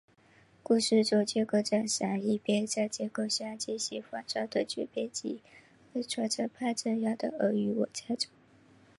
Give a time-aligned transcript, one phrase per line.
[0.63, 5.43] 故事就建构在珊一边在监控下进行仿造的准备及
[5.93, 8.27] 和传承派政要的尔虞我诈中。